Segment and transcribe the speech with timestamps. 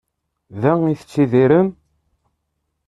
[0.61, 1.67] Da i tettidirem?